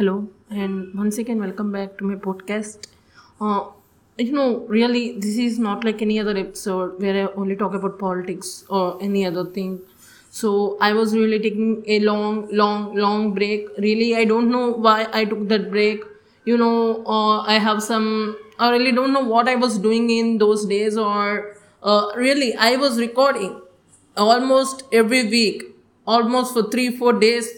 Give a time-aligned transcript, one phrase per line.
[0.00, 2.86] Hello, and once again, welcome back to my podcast.
[3.38, 3.66] Uh,
[4.16, 7.98] you know, really, this is not like any other episode where I only talk about
[7.98, 9.78] politics or any other thing.
[10.30, 13.68] So, I was really taking a long, long, long break.
[13.76, 16.02] Really, I don't know why I took that break.
[16.46, 20.38] You know, uh, I have some, I really don't know what I was doing in
[20.38, 23.60] those days, or uh, really, I was recording
[24.16, 25.64] almost every week,
[26.06, 27.50] almost for three, four days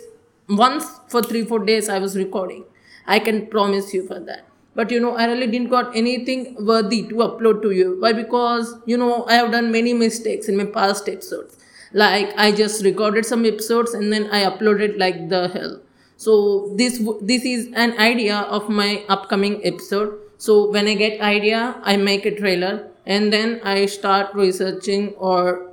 [0.57, 2.65] once for three four days i was recording.
[3.06, 4.47] I can promise you for that.
[4.75, 7.97] But you know i really didn't got anything worthy to upload to you.
[8.01, 8.12] Why?
[8.12, 11.59] Because you know i have done many mistakes in my past episodes.
[11.92, 15.80] Like i just recorded some episodes and then i uploaded like the hell.
[16.16, 20.19] So this this is an idea of my upcoming episode.
[20.39, 25.70] So when i get idea i make a trailer and then i start researching or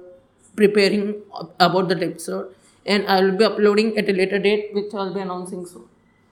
[0.56, 1.22] preparing
[1.60, 2.54] about that episode
[2.86, 5.86] and I will be uploading at a later date, which I'll be announcing soon.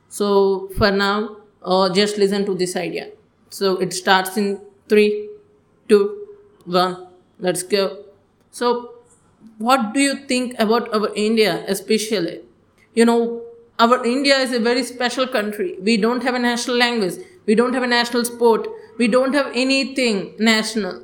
[0.10, 3.10] So for now, uh, just listen to this idea.
[3.50, 4.60] So it starts in
[4.90, 5.30] three,
[5.88, 6.28] two,
[6.66, 7.08] one.
[7.40, 8.04] Let's go.
[8.52, 8.94] So,
[9.58, 12.42] what do you think about our India, especially?
[12.96, 13.44] You know,
[13.80, 15.78] our India is a very special country.
[15.82, 17.14] We don't have a national language.
[17.46, 18.68] We don't have a national sport.
[18.98, 21.04] We don't have anything national.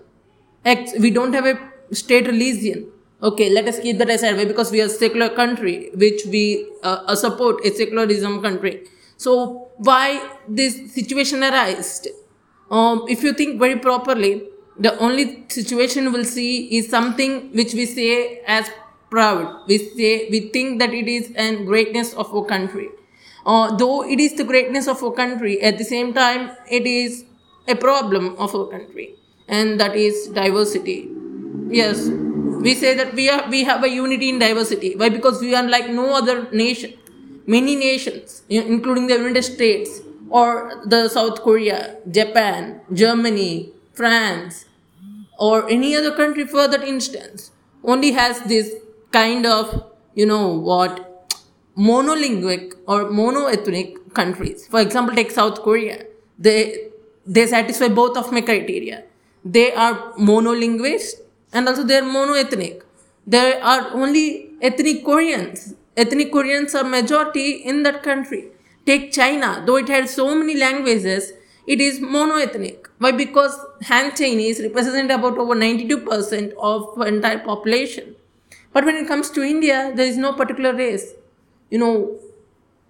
[0.66, 2.92] We don't have a state religion
[3.24, 7.16] okay let us keep that aside because we are secular country which we uh, uh,
[7.16, 8.86] support a secularism country.
[9.18, 12.10] So why this situation arised
[12.70, 14.44] um, if you think very properly
[14.78, 18.70] the only situation we'll see is something which we say as
[19.10, 19.68] proud.
[19.68, 22.90] We say we think that it is a greatness of our country.
[23.46, 27.26] Uh, though it is the greatness of our country at the same time it is
[27.68, 29.16] a problem of our country
[29.48, 31.10] and that is diversity.
[31.70, 32.23] Yes
[32.66, 34.96] we say that we are we have a unity in diversity.
[34.96, 35.10] Why?
[35.10, 36.94] Because we are like no other nation
[37.46, 44.66] many nations including the united states or the south korea japan germany france
[45.38, 47.52] or any other country for that instance
[47.84, 48.72] only has this
[49.12, 51.10] kind of you know what
[51.78, 54.68] monolinguic or monoethnic countries.
[54.68, 56.06] For example take south korea.
[56.38, 56.90] They
[57.26, 59.04] they satisfy both of my criteria.
[59.44, 61.23] They are monolinguist
[61.54, 62.82] and also they are monoethnic.
[63.26, 65.76] There are only ethnic Koreans.
[65.96, 68.50] Ethnic Koreans are majority in that country.
[68.86, 71.32] Take China, though it has so many languages,
[71.68, 72.88] it is monoethnic.
[72.98, 73.12] Why?
[73.12, 78.16] Because Han Chinese represent about over 92% of entire population.
[78.74, 81.14] But when it comes to India, there is no particular race.
[81.70, 82.20] You know,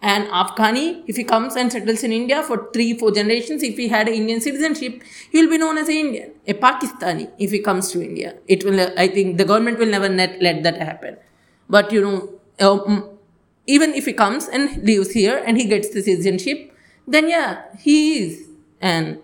[0.03, 3.87] an Afghani, if he comes and settles in India for three, four generations, if he
[3.87, 6.31] had an Indian citizenship, he will be known as an Indian.
[6.45, 8.81] A Pakistani, if he comes to India, it will.
[8.97, 11.15] I think the government will never let, let that happen.
[11.69, 13.09] But you know, um,
[13.65, 16.75] even if he comes and lives here and he gets the citizenship,
[17.07, 18.47] then yeah, he is
[18.81, 19.19] an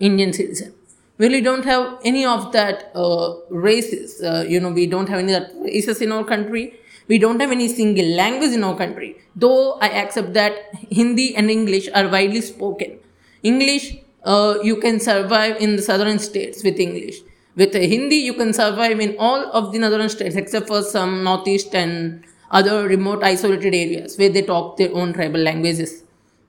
[0.00, 0.72] Indian citizen.
[1.18, 4.22] We really don't have any of that uh, races.
[4.22, 6.74] Uh, you know, we don't have any of that races in our country
[7.08, 10.52] we don't have any single language in our country, though I accept that
[10.90, 12.98] Hindi and English are widely spoken.
[13.42, 17.16] English, uh, you can survive in the southern states with English.
[17.56, 21.74] With Hindi, you can survive in all of the northern states except for some northeast
[21.74, 26.02] and other remote isolated areas where they talk their own tribal languages.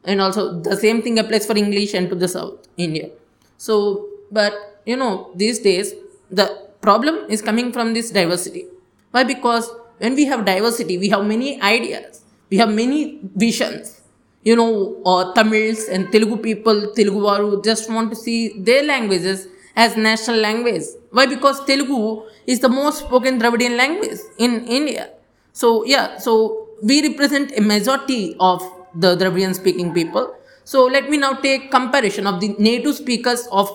[0.04, 3.10] And also, the same thing applies for English and to the south India.
[3.58, 5.94] So, but you know, these days,
[6.30, 8.66] the problem is coming from this diversity.
[9.12, 9.24] Why?
[9.24, 14.02] Because when we have diversity, we have many ideas, we have many visions.
[14.44, 19.48] You know, uh, Tamils and Telugu people, Telugu Varu just want to see their languages
[19.76, 20.84] as national language.
[21.12, 21.26] Why?
[21.26, 25.10] Because Telugu is the most spoken Dravidian language in India.
[25.52, 28.62] So, yeah, so we represent a majority of
[28.94, 30.36] the Dravidian speaking people.
[30.64, 33.68] So, let me now take comparison of the native speakers of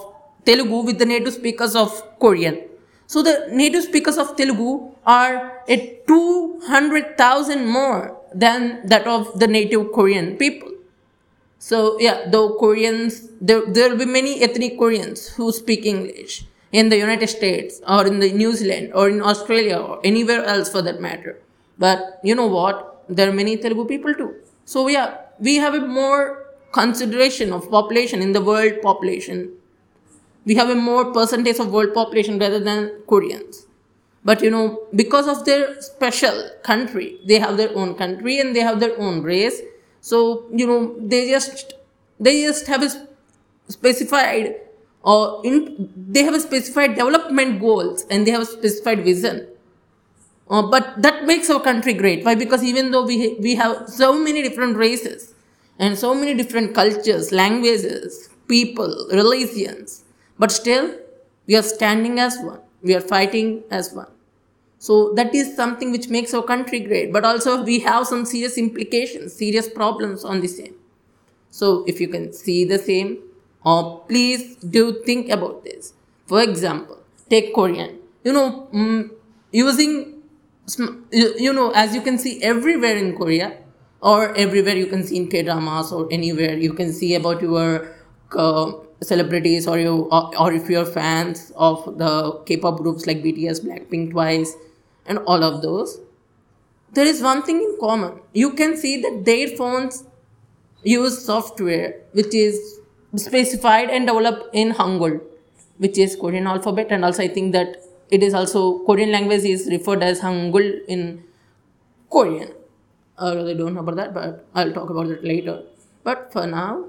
[0.45, 2.70] Telugu with the native speakers of Korean.
[3.11, 9.91] So the native speakers of Telugu are at 200,000 more than that of the native
[9.93, 10.71] Korean people.
[11.59, 16.99] So yeah, though Koreans, there, will be many ethnic Koreans who speak English in the
[16.99, 21.01] United States or in the New Zealand or in Australia or anywhere else for that
[21.01, 21.37] matter.
[21.81, 23.05] But you know what?
[23.09, 24.37] There are many Telugu people too.
[24.65, 29.51] So yeah, we have a more consideration of population in the world population
[30.51, 33.67] we have a more percentage of world population rather than Koreans.
[34.25, 34.65] But you know,
[35.03, 39.23] because of their special country, they have their own country and they have their own
[39.23, 39.61] race.
[40.01, 41.75] So you know, they just
[42.19, 42.91] they just have a
[43.69, 44.57] specified
[45.03, 49.47] or in, they have a specified development goals and they have a specified vision.
[50.51, 52.25] Uh, but that makes our country great.
[52.25, 52.35] Why?
[52.35, 55.33] Because even though we we have so many different races,
[55.79, 60.05] and so many different cultures, languages, people, religions.
[60.41, 60.97] But still,
[61.47, 62.61] we are standing as one.
[62.83, 64.11] We are fighting as one.
[64.79, 67.13] So that is something which makes our country great.
[67.13, 70.75] But also we have some serious implications, serious problems on the same.
[71.51, 73.19] So if you can see the same,
[73.65, 75.93] or please do think about this.
[76.27, 76.99] For example,
[77.29, 77.99] take Korean.
[78.25, 79.11] You know, mm,
[79.53, 80.23] using,
[81.13, 83.59] you know, as you can see everywhere in Korea,
[84.01, 87.95] or everywhere you can see in K dramas, or anywhere you can see about your
[88.35, 93.65] uh, celebrities, or you, or, or if you're fans of the K-pop groups like BTS,
[93.65, 94.55] Blackpink, Twice,
[95.07, 95.99] and all of those.
[96.93, 98.21] There is one thing in common.
[98.35, 100.05] You can see that their phones
[100.83, 102.81] use software which is
[103.17, 105.21] specified and developed in Hangul,
[105.79, 107.77] which is Korean alphabet, and also I think that
[108.11, 111.25] it is also Korean language is referred as Hangul in
[112.11, 112.53] Korean.
[113.19, 115.63] I really don't know about that, but I'll talk about it later.
[116.03, 116.87] But for now,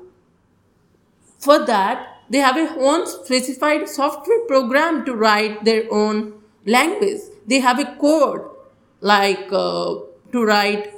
[1.41, 6.33] for that, they have a own specified software program to write their own
[6.65, 7.21] language.
[7.47, 8.41] They have a code
[9.01, 9.95] like uh,
[10.31, 10.93] to write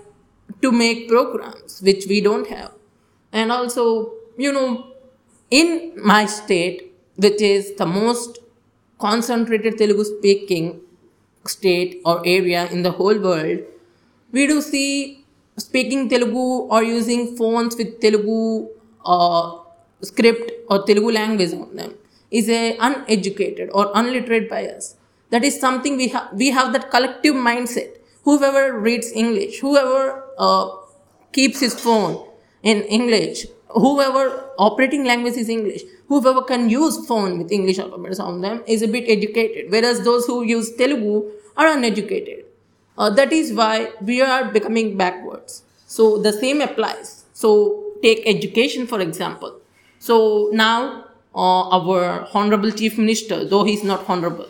[0.61, 2.71] to make programs, which we don't have.
[3.31, 4.93] And also, you know,
[5.49, 8.39] in my state, which is the most
[8.99, 10.81] concentrated Telugu speaking
[11.45, 13.59] state or area in the whole world,
[14.31, 15.25] we do see
[15.57, 18.67] speaking Telugu or using phones with Telugu
[19.05, 19.62] uh,
[20.03, 21.93] script or Telugu language on them
[22.31, 24.95] is a uneducated or unliterate bias.
[25.29, 26.29] That is something we have.
[26.33, 27.89] We have that collective mindset.
[28.23, 30.67] Whoever reads English, whoever uh,
[31.31, 32.13] keeps his phone
[32.61, 34.23] in English, whoever
[34.57, 38.87] operating language is English, whoever can use phone with English alphabets on them is a
[38.87, 42.45] bit educated, whereas those who use Telugu are uneducated.
[42.97, 45.63] Uh, that is why we are becoming backwards.
[45.87, 47.25] So the same applies.
[47.33, 47.49] So
[48.01, 49.59] take education for example.
[50.03, 54.49] So now uh, our honorable chief minister, though he's not honorable,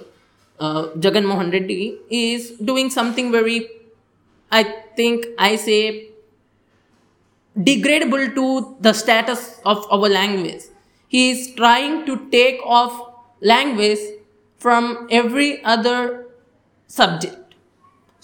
[0.60, 3.70] uh, Jagan Mohan Reddy is doing something very,
[4.52, 4.64] I
[4.96, 6.10] think I say,
[7.56, 10.64] degradable to the status of our language.
[11.08, 14.00] He is trying to take off language
[14.58, 16.26] from every other
[16.88, 17.43] subject.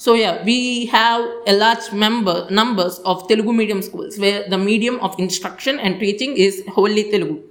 [0.04, 4.98] So yeah, we have a large member numbers of Telugu medium schools where the medium
[5.08, 7.42] of instruction and teaching is wholly Telugu.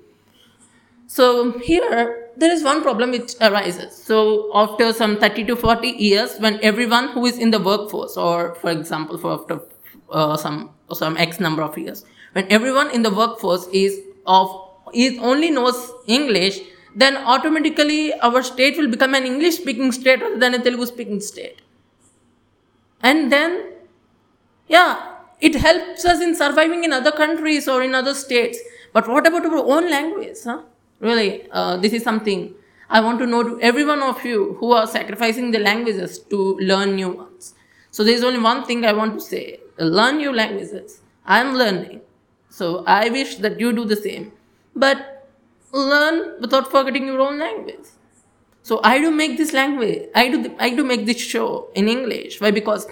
[1.17, 1.27] So
[1.59, 1.99] here
[2.39, 3.93] there is one problem which arises.
[4.09, 4.17] So
[4.63, 8.71] after some 30 to 40 years, when everyone who is in the workforce, or for
[8.71, 9.61] example, for after
[10.11, 10.59] uh, some
[11.03, 14.01] some X number of years, when everyone in the workforce is
[14.39, 14.59] of
[15.05, 16.61] is only knows English,
[16.97, 21.27] then automatically our state will become an English speaking state rather than a Telugu speaking
[21.33, 21.59] state.
[23.03, 23.73] And then,
[24.69, 28.59] yeah, it helps us in surviving in other countries or in other states.
[28.93, 30.39] But what about our own language?
[30.45, 30.63] Huh?
[31.01, 32.55] Really, uh, this is something
[32.91, 36.57] I want to know to every one of you who are sacrificing the languages to
[36.61, 37.55] learn new ones.
[37.91, 39.61] So there's only one thing I want to say.
[39.79, 41.01] Learn new languages.
[41.25, 42.01] I'm learning.
[42.49, 44.33] So I wish that you do the same.
[44.75, 45.29] But
[45.73, 47.87] learn without forgetting your own language.
[48.69, 50.01] So I do make this language.
[50.15, 52.39] I do I do make this show in English.
[52.41, 52.51] Why?
[52.51, 52.87] Because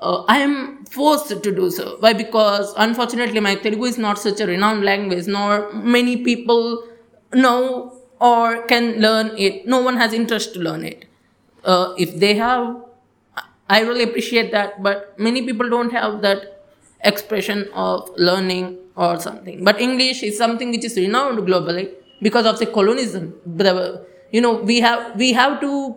[0.00, 1.96] uh, I am forced to do so.
[1.98, 2.12] Why?
[2.12, 6.84] Because unfortunately my Telugu is not such a renowned language, nor many people
[7.34, 7.56] know
[8.20, 9.66] or can learn it.
[9.66, 11.06] No one has interest to learn it.
[11.64, 12.76] Uh, if they have,
[13.68, 16.46] I really appreciate that, but many people don't have that
[17.12, 19.64] expression of learning or something.
[19.64, 21.90] But English is something which is renowned globally
[22.22, 23.34] because of the colonialism.
[24.32, 25.96] You know, we have we have to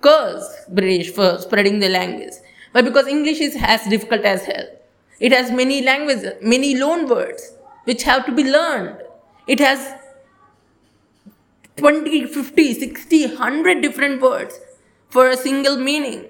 [0.00, 2.34] curse British for spreading the language,
[2.72, 4.66] but because English is as difficult as hell.
[5.18, 7.52] It has many languages, many loan words
[7.84, 9.02] which have to be learned.
[9.46, 9.94] It has
[11.76, 14.58] 20, 50, 60, 100 different words
[15.08, 16.26] for a single meaning.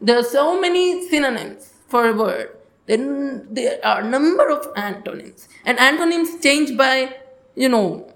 [0.00, 2.56] There are so many synonyms for a word.
[2.86, 5.48] Then there are a number of antonyms.
[5.64, 7.16] And antonyms change by,
[7.54, 8.12] you know,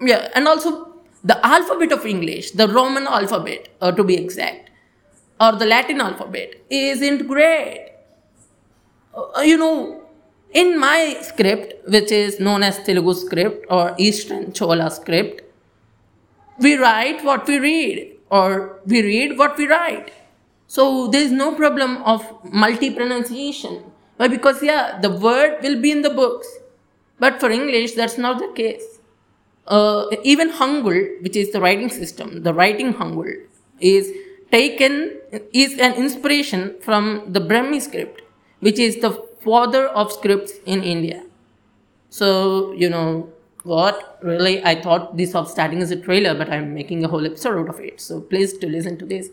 [0.00, 0.87] yeah, and also
[1.24, 4.70] the alphabet of English, the Roman alphabet, or to be exact,
[5.40, 7.90] or the Latin alphabet, isn't great.
[9.14, 10.02] Uh, you know,
[10.52, 15.42] in my script, which is known as Telugu script or Eastern Chola script,
[16.58, 20.12] we write what we read or we read what we write.
[20.66, 23.84] So there is no problem of multi pronunciation.
[24.18, 26.48] Because yeah, the word will be in the books.
[27.20, 28.97] But for English, that's not the case.
[29.68, 33.32] Uh, even Hangul, which is the writing system, the writing Hangul
[33.80, 34.10] is
[34.50, 35.18] taken,
[35.52, 38.22] is an inspiration from the Brahmi script,
[38.60, 39.10] which is the
[39.40, 41.22] father of scripts in India.
[42.08, 43.30] So, you know,
[43.64, 47.26] what really I thought this of starting as a trailer, but I'm making a whole
[47.26, 48.00] episode out of it.
[48.00, 49.28] So please to listen to this.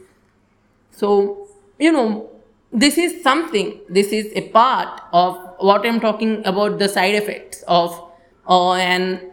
[0.92, 1.48] So,
[1.80, 2.30] you know,
[2.74, 7.64] this is something, this is a part of what I'm talking about the side effects
[7.68, 8.12] of
[8.50, 9.32] uh, an,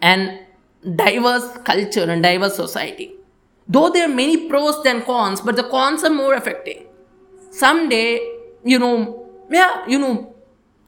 [0.00, 0.40] an
[0.94, 3.14] diverse culture and diverse society.
[3.66, 6.86] Though there are many pros than cons, but the cons are more affecting.
[7.50, 8.20] Someday,
[8.64, 10.34] you know, yeah, you know,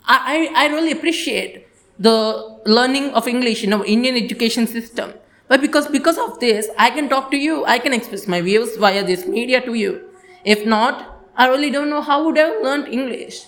[0.05, 1.67] I, I, I really appreciate
[1.99, 5.13] the learning of English in our Indian education system.
[5.49, 8.77] But because because of this, I can talk to you, I can express my views
[8.77, 10.09] via this media to you.
[10.45, 13.47] If not, I really don't know how would I have learned English.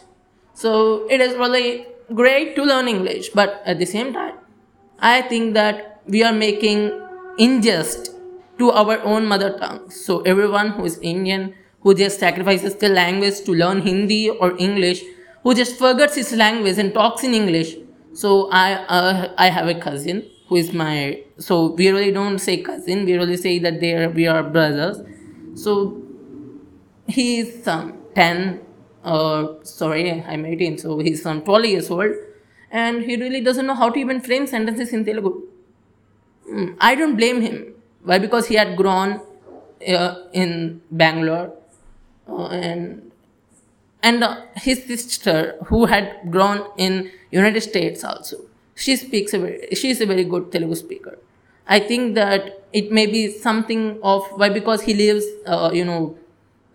[0.55, 4.35] So it is really great to learn English, but at the same time,
[5.03, 6.93] I think that we are making
[7.39, 8.11] unjust
[8.59, 9.91] to our own mother tongue.
[9.91, 15.03] So everyone who is Indian, who just sacrifices their language to learn Hindi or English,
[15.43, 17.75] who just forgets his language and talks in English.
[18.15, 22.63] So I uh, I have a cousin who is my so we really don't say
[22.63, 25.01] cousin, we really say that they are we are brothers.
[25.55, 26.03] So
[27.09, 28.61] he is some 10
[29.05, 32.13] uh, sorry i'm 18 so he's some 12 years old
[32.73, 35.33] and he really doesn't know how to even frame sentences in telugu.
[36.51, 37.57] Mm, i don't blame him.
[38.05, 38.19] Why?
[38.19, 39.21] Because he had grown
[39.89, 41.53] uh, in bangalore
[42.29, 43.11] uh, and
[44.03, 48.37] and uh, his sister who had grown in united states also
[48.75, 51.17] she speaks a very she is a very good telugu speaker.
[51.69, 52.43] I think that
[52.81, 54.49] it may be something of why?
[54.59, 56.01] Because he lives uh, you know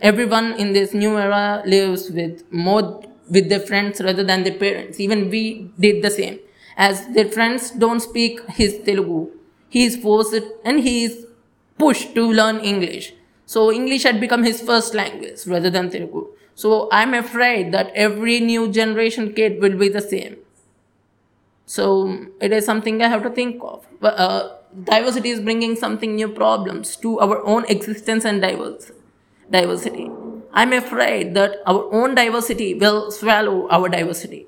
[0.09, 2.35] everyone in this new era lives with
[2.67, 2.83] more
[3.29, 4.99] with their friends rather than their parents.
[4.99, 6.39] Even we did the same.
[6.77, 9.19] As their friends don't speak his telugu
[9.69, 11.25] he is forced and he is
[11.77, 13.13] pushed to learn english.
[13.53, 16.21] So english had become his first language rather than telugu.
[16.61, 20.35] So i'm afraid that every new generation kid will be the same.
[21.65, 21.85] So
[22.39, 23.85] it is something i have to think of.
[24.01, 24.49] Uh,
[24.83, 30.09] diversity is bringing something new problems to our own existence and diversity.
[30.59, 34.47] I'm afraid that our own diversity will swallow our diversity.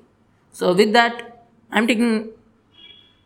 [0.52, 2.30] So with that, I'm taking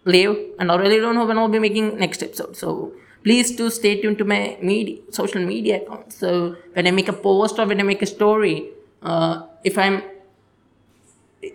[0.04, 2.56] leave and I really don't know when I'll be making next episode.
[2.56, 6.18] So please do stay tuned to my media, social media accounts.
[6.18, 8.68] So when I make a post or when I make a story,
[9.02, 10.02] uh, if I'm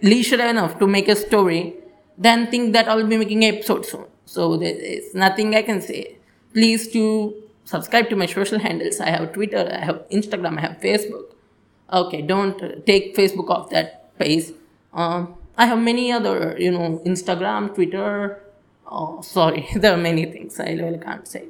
[0.01, 1.75] leisure enough to make a story,
[2.17, 4.05] then think that I'll be making an episode soon.
[4.25, 6.17] So there is nothing I can say.
[6.53, 7.35] Please do
[7.69, 8.99] subscribe to my social handles.
[8.99, 11.35] I have Twitter, I have Instagram, I have Facebook.
[12.01, 14.45] Okay, don't take Facebook off that page.
[14.93, 18.41] Um, I have many other, you know, Instagram, Twitter.
[18.87, 21.45] Oh, sorry, there are many things I really can't say.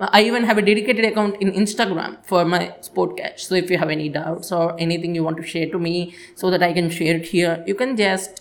[0.00, 3.40] I even have a dedicated account in Instagram for my Sportcast.
[3.40, 6.50] So if you have any doubts or anything you want to share to me so
[6.50, 8.40] that I can share it here, you can just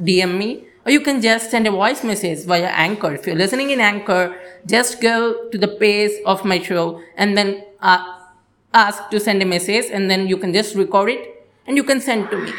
[0.00, 3.14] DM me or you can just send a voice message via Anchor.
[3.14, 7.64] If you're listening in Anchor, just go to the page of my show and then
[7.80, 8.18] uh,
[8.72, 12.00] ask to send a message and then you can just record it and you can
[12.00, 12.52] send to me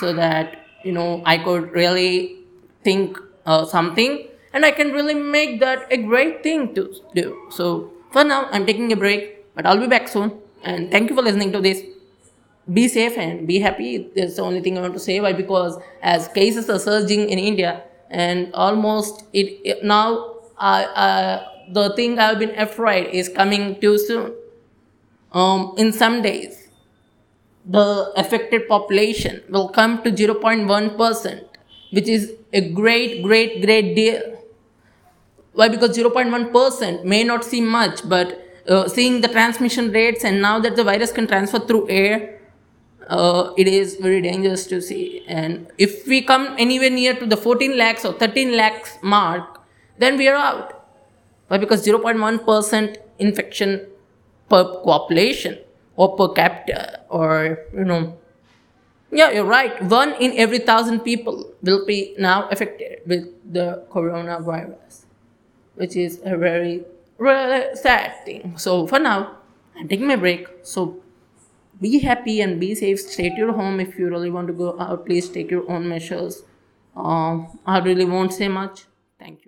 [0.00, 2.38] so that, you know, I could really
[2.84, 7.36] think uh, something and I can really make that a great thing to do.
[7.50, 10.38] So for now, I'm taking a break, but I'll be back soon.
[10.62, 11.82] And thank you for listening to this
[12.72, 14.10] be safe and be happy.
[14.14, 15.20] That's the only thing I want to say.
[15.20, 15.32] Why?
[15.32, 21.94] Because as cases are surging in India, and almost it, it now uh, uh, the
[21.94, 24.34] thing I've been afraid is coming too soon.
[25.32, 26.68] Um, in some days,
[27.66, 31.44] the affected population will come to 0.1 percent,
[31.90, 34.22] which is a great, great, great deal.
[35.52, 35.68] Why?
[35.68, 40.58] Because 0.1 percent may not seem much, but uh, seeing the transmission rates and now
[40.58, 42.37] that the virus can transfer through air
[43.08, 45.24] uh, it is very dangerous to see.
[45.26, 49.60] And if we come anywhere near to the 14 lakhs or 13 lakhs mark,
[49.98, 50.86] then we are out.
[51.48, 51.58] Why?
[51.58, 53.86] Because 0.1% infection
[54.48, 55.58] per population
[55.96, 58.16] or per capita or, you know,
[59.10, 59.82] yeah, you're right.
[59.82, 65.06] One in every thousand people will be now affected with the coronavirus,
[65.76, 66.84] which is a very,
[67.16, 68.58] really sad thing.
[68.58, 69.38] So for now,
[69.78, 70.46] I'm taking my break.
[70.62, 71.00] So
[71.80, 73.00] be happy and be safe.
[73.00, 75.06] Stay at your home if you really want to go out.
[75.06, 76.42] Please take your own measures.
[76.96, 78.84] Um, i really won't say much.
[79.18, 79.47] Thank you